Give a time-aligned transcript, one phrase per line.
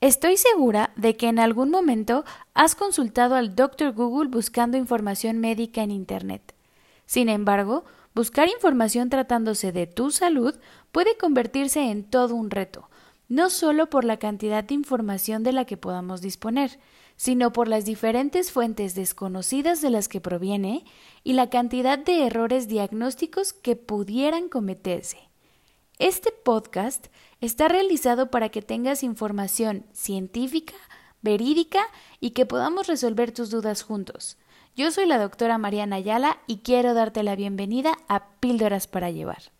[0.00, 3.92] Estoy segura de que en algún momento has consultado al Dr.
[3.92, 6.54] Google buscando información médica en Internet.
[7.04, 7.84] Sin embargo,
[8.14, 10.54] buscar información tratándose de tu salud
[10.92, 12.88] puede convertirse en todo un reto,
[13.28, 16.78] no solo por la cantidad de información de la que podamos disponer,
[17.16, 20.84] sino por las diferentes fuentes desconocidas de las que proviene
[21.24, 25.27] y la cantidad de errores diagnósticos que pudieran cometerse.
[25.98, 27.08] Este podcast
[27.40, 30.74] está realizado para que tengas información científica,
[31.22, 31.80] verídica
[32.20, 34.38] y que podamos resolver tus dudas juntos.
[34.76, 39.50] Yo soy la doctora Mariana Ayala y quiero darte la bienvenida a Píldoras para Llevar.